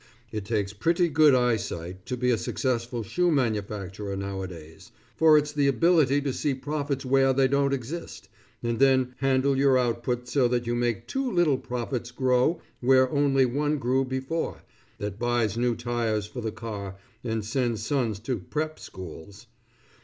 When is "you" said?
10.65-10.73